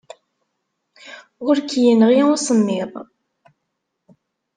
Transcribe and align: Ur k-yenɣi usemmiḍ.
Ur 1.47 1.55
k-yenɣi 1.69 2.21
usemmiḍ. 2.33 2.91